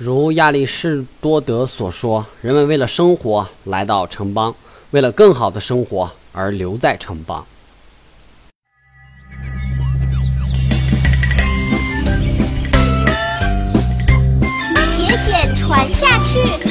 [0.00, 4.54] 如亚里士多德所说，人们为了生活来到城邦，
[4.92, 7.44] 为了更好的生活而留在城邦。
[14.96, 16.67] 节俭传下去，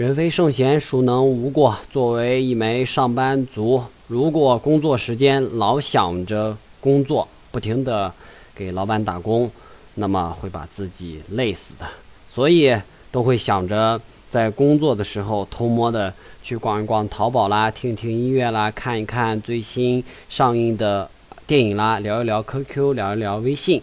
[0.00, 1.76] 人非圣贤，孰能无过？
[1.90, 8.10] 作为一枚上班族，如果工作时间老想着工作，不停的
[8.54, 9.50] 给老板打工，
[9.96, 11.86] 那么会把自己累死的。
[12.30, 12.74] 所以
[13.12, 14.00] 都会想着
[14.30, 21.10] 在工作的时候偷摸的去逛一逛淘宝啦，听听音乐啦，看一看最新上映的
[21.46, 23.82] 电影啦，聊一聊 QQ，聊一聊微信。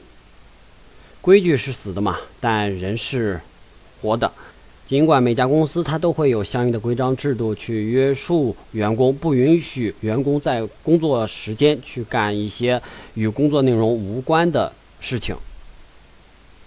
[1.22, 3.40] 规矩是死的嘛，但人是
[4.02, 4.32] 活的。
[4.88, 12.82] 尽管每家公司它都会有相应的规章制度去约束员工，不允许员工在工作时间去干一些
[13.14, 15.36] 与工作内容无关的事情。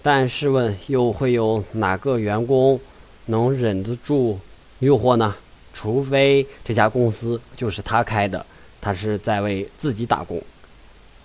[0.03, 2.79] 但试问，又会有哪个员工
[3.25, 4.39] 能忍得住
[4.77, 5.35] 诱惑呢？
[5.73, 8.45] 除非这家公司就是他开的，
[8.79, 10.39] 他是在为自己打工。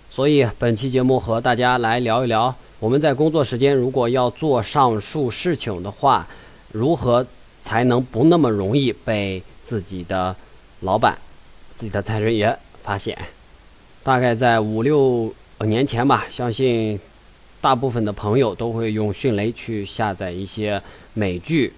[0.09, 6.27] 所以本期节目和大家来聊一聊，我们在工作时间如果要做上述事情的话，
[6.71, 7.25] 如何
[7.61, 10.35] 才能不那么容易被自己的
[10.81, 11.17] 老板、
[11.75, 13.17] 自己的财神爷发现？
[14.03, 16.99] 大概在五六年前吧，相信。
[17.59, 20.79] 大部分的朋友都会用迅雷去下载一些
[21.15, 21.73] 美剧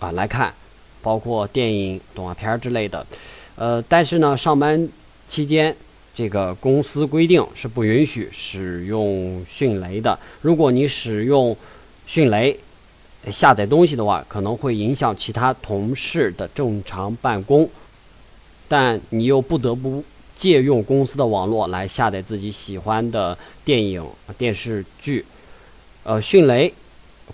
[0.00, 0.52] 啊来看，
[1.00, 3.06] 包括电影、动画片之类的。
[3.54, 4.88] 呃，但是呢，上班
[5.28, 5.74] 期间
[6.12, 10.18] 这个公司规定是不允许使用迅雷的。
[10.42, 11.56] 如果你使用
[12.06, 12.58] 迅雷
[13.30, 17.68] 下载东西的话，可能会影响其他同事的正常办公，
[18.68, 20.04] 但你又不得不。
[20.36, 24.02] 借用公司的网络来下载自己喜欢的电影、
[24.38, 25.22] 电视剧，
[26.02, 26.72] 呃，迅雷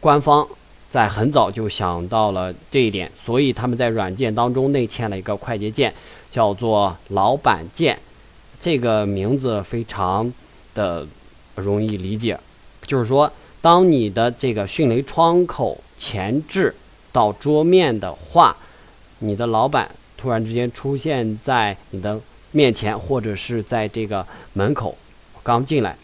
[0.00, 0.44] 官方
[0.90, 5.94] 在很早就想到了这一点，所以他们在软件当中内嵌了一个快捷键，
[6.32, 7.96] 叫做“老板键”。
[8.58, 10.32] 这个名字非常
[10.74, 11.06] 的
[11.54, 12.36] 容易理解，
[12.88, 13.30] 就是说，
[13.66, 16.72] 当你的这个迅雷窗口前置
[17.10, 18.56] 到桌面的话，
[19.18, 22.20] 你的老板突然之间出现在你的。
[22.52, 24.96] 面前或者是在这个门口
[25.42, 25.96] 刚进来，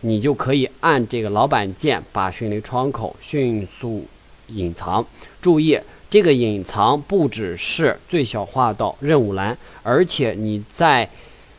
[0.00, 4.06] 你就可以按这个老板键把迅雷窗口迅速
[4.48, 5.04] 隐藏。
[5.42, 5.78] 注意，
[6.08, 11.08] 这个隐藏不只是最小化到任务栏，而且你在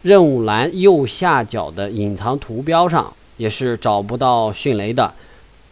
[0.02, 5.14] 任务栏右下角的隐藏图标上也是找不到迅雷的。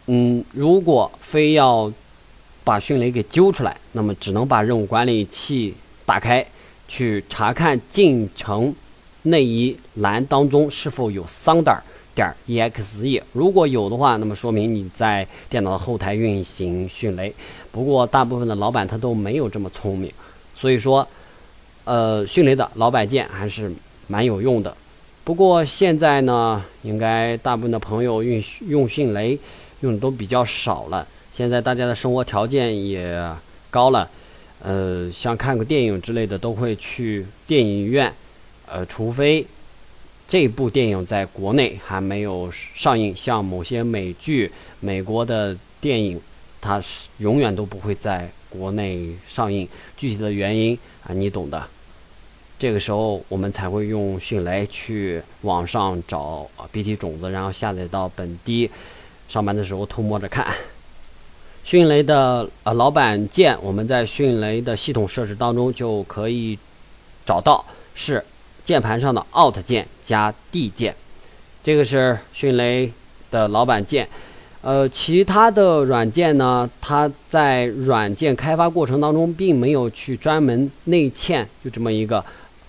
[0.06, 1.92] 嗯，如果非要
[2.64, 5.74] 把迅雷给揪出来，那么只能把任务管理器
[6.04, 6.46] 打开。
[6.88, 8.74] 去查看进程
[9.22, 11.78] 那一栏当中是否有 Sounder
[12.14, 17.34] 点 exe，如果有的话，那么说明你在电脑的后台运行迅雷。
[17.70, 20.12] 不过大部分的老板他都没有这么聪明，
[20.54, 21.08] 所以说，
[21.84, 23.72] 呃，迅雷的老板键还是
[24.06, 24.76] 蛮有用的。
[25.24, 29.38] 不过现在呢，应该大部分的朋友用用迅雷
[29.80, 31.06] 用的都比较少了。
[31.32, 33.24] 现在大家的生活条件也
[33.70, 34.10] 高了。
[34.64, 38.12] 呃，像看个电影之类的，都会去电影院。
[38.66, 39.46] 呃，除非
[40.28, 44.50] 这部电影在国内还没有上映，像某些美剧、
[44.80, 46.20] 美国的电影，
[46.60, 49.68] 它是永远都不会在国内上映。
[49.96, 51.68] 具体的原因啊，你懂的。
[52.62, 58.70] 这个时候，我们才会用迅雷去网上找 BT 种子，然后下载到本地。
[59.28, 60.46] 上班的时候偷摸着看。
[61.64, 66.56] 迅雷的呃老板键，我们在迅雷的系统设置当中就可以
[67.26, 67.64] 找到，
[67.96, 68.24] 是
[68.64, 70.94] 键盘上的 Alt 键加 D 键，
[71.64, 72.92] 这个是迅雷
[73.32, 74.08] 的老板键。
[74.60, 82.24] 呃，其他的软件呢，它在软件开发过程当中并没有去专门内嵌就这么一个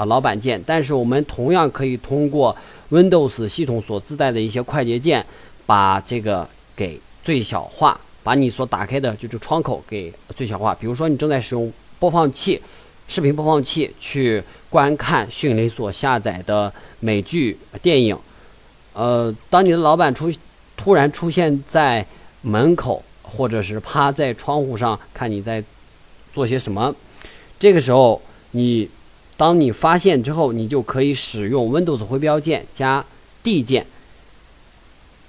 [0.06, 2.56] 老板键，但是我们同样可以通过
[2.91, 5.25] Windows 系统所自带的一些快捷键，
[5.66, 8.00] 把这个给最小化。
[8.25, 10.74] 把你所打开的就这窗口给最小化。
[10.74, 11.69] 比如说，你正在使用
[12.00, 12.57] 播放器、
[13.06, 18.18] 视频播放器去观看迅雷所下载的美剧、电影。
[18.94, 20.31] 呃，当你的老板出
[20.77, 22.06] 突然出现在
[22.44, 25.62] 门口，或者是趴在窗户上看你在
[26.33, 26.95] 做些什么，
[27.60, 28.89] 这个时候，你
[29.35, 33.03] 当你发现之后，你就可以使用 Windows 回标键加
[33.41, 33.85] D 键。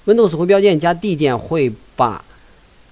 [0.07, 2.23] Windows 回标键加 D 键会把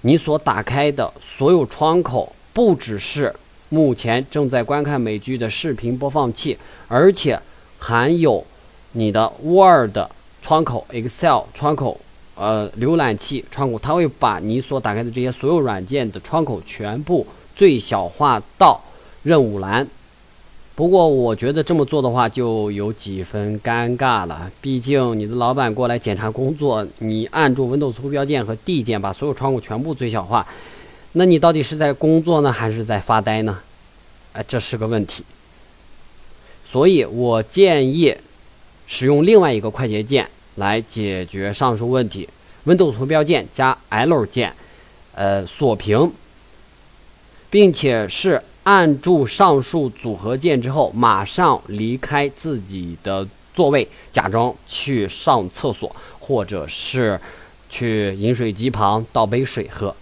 [0.01, 3.33] 你所打开的所有窗口，不只是
[3.69, 6.57] 目前正在观看美剧的视频播放器，
[6.87, 7.39] 而且
[7.77, 8.43] 含有
[8.93, 9.97] 你的 Word
[10.41, 12.01] 窗口、Excel 窗口、
[12.35, 17.25] 呃浏览器窗口，它会把你所打开的这些所有软件的窗口全部
[17.55, 18.81] 最小化到
[19.21, 19.87] 任务栏。
[20.75, 24.51] 不过，我觉得这么做的话就有几分尴尬了。
[24.59, 30.47] 毕竟你的老板过来检查工作，你按住 Windows 图标键和 D 键把所有窗口全部最小化，
[31.11, 33.59] 那你到底是在工作呢，还是在发呆呢？
[34.31, 35.23] 哎，这是个问题。
[36.65, 38.15] 所以我建议
[38.87, 42.27] 使用另外一个快捷键来解决上述问题
[42.65, 44.51] ：Windows 图标键加 L 键，
[45.13, 46.11] 呃，锁屏，
[47.53, 48.41] 并且是。
[48.63, 57.19] 按住上述组合键之后，马上离开自己的座位，假装去上厕所，或者是
[57.69, 59.93] 去饮水机旁倒杯水喝。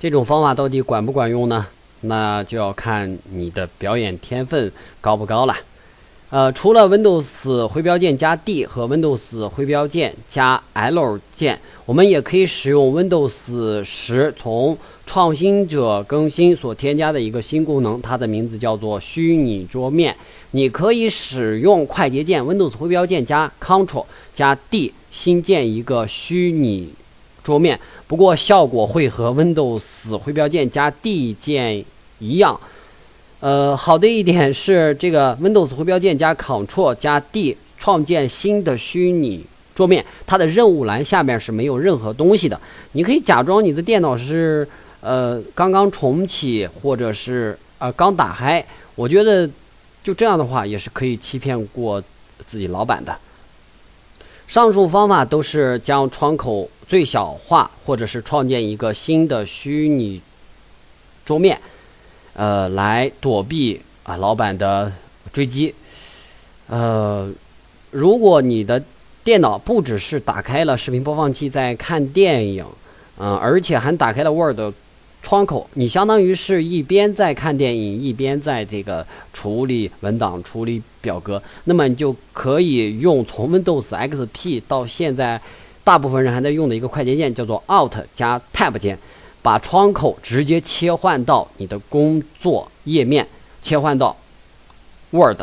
[0.00, 1.66] 这种方法到底管不管用呢？
[2.00, 4.72] 那就要看你的表演天分
[5.02, 5.54] 高不高了。
[6.30, 14.78] 呃，除了 Windows 回标键加 D 和 Windows 回标键加 L 键，我们也可以使用 Windows 十从
[15.12, 20.16] 创新者更新所添加的一个新功能，它的名字叫做虚拟桌面。
[20.52, 26.94] 你可以使用快捷键 Windows 回标键加 Ctrl 加 D 新建一个虚拟
[27.44, 31.84] 桌面，不过效果会和 Windows 回标键加 D 键
[32.18, 32.58] 一样。
[33.40, 39.44] 呃，好的一点是，这个 Windows 回标键加 Ctrl 加 D 创建新的虚拟
[39.74, 42.58] 桌面，它的任务栏下面是没有任何东西的。
[42.92, 44.66] 你可以假装你的电脑是
[45.02, 48.64] 呃刚刚重启，或者是呃刚打开。
[48.94, 49.46] 我觉得
[50.02, 52.02] 就这样的话，也是可以欺骗过
[52.38, 53.14] 自己老板的。
[54.48, 60.20] 上述方法都是将窗口最小化，或者是创建一个新的虚拟
[61.24, 61.58] 桌面。
[62.34, 64.90] 呃，来躲避啊老板的
[65.32, 65.74] 追击。
[66.68, 67.30] 呃，
[67.90, 68.82] 如果你的
[69.22, 72.64] 电脑不只是打开了视频播放器在看电影，
[73.18, 74.58] 嗯，而且还打开了 Word
[75.22, 85.40] 窗口，你相当于是一边在看电影，一边在这个处理文档、处理表格，那么你就可以用从 Windows XP 到现在
[85.84, 88.98] 大部分人还在用的一个快捷键，叫做 Alt 加 Tab 键。
[89.44, 93.26] 把窗口直接切换到你的工作页面，
[93.60, 94.16] 切换到
[95.10, 95.42] Word，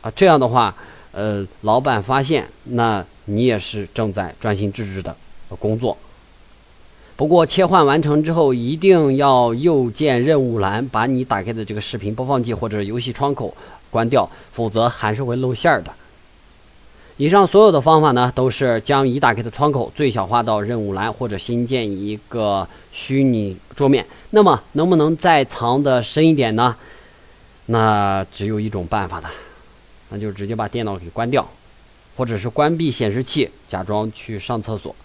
[0.00, 0.74] 啊，这样的话，
[1.12, 5.14] 呃，老板发现，那你也是正在专心致志的
[5.58, 5.94] 工作。
[7.20, 13.54] 不过切换完成之后，一定要右键任务栏把你打开的这个视频播放器或者游戏窗口
[13.90, 15.92] 关掉，否则还是会露馅儿的。
[17.18, 24.06] 以上所有的方法呢，都是将已打开的窗口最小化到任务栏，或者新建一个虚拟桌面。
[24.30, 26.74] 那么，能不能再藏得深一点呢？
[27.66, 29.28] 那只有一种办法的，
[30.08, 31.46] 那就直接把电脑给关掉，
[32.16, 34.96] 或者是关闭显示器，假装去上厕所。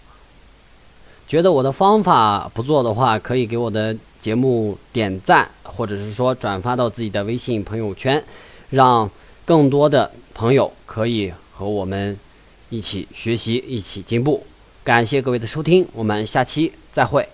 [1.26, 8.22] 觉得我的方法不错的话，可以给我的节目点赞，或者是说转发到自己的微信朋友圈，
[8.70, 9.10] 让
[9.44, 11.32] 更多的朋友可以。
[11.58, 12.14] 和我们
[12.68, 14.44] 一起学习，一起进步。
[14.84, 17.26] 感谢各位的收听，我们下期再会。